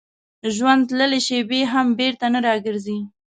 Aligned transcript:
ژوند 0.55 0.81
تللې 0.89 1.19
شېبې 1.27 1.61
هم 1.73 1.87
بېرته 1.99 2.25
نه 2.33 2.39
راګرځي. 2.47 2.97